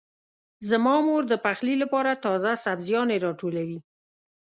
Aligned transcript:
زما 0.69 0.95
مور 1.07 1.23
د 1.27 1.33
پخلي 1.45 1.75
لپاره 1.83 2.11
تازه 2.25 2.51
سبزيانې 2.65 3.17
راټولوي. 3.25 3.79